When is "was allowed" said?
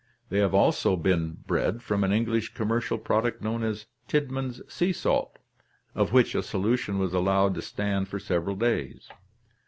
6.97-7.53